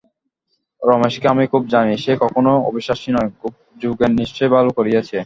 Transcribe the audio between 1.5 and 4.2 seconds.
খুব জানি–সে কখনোই অবিশ্বাসী নয়, যোগেন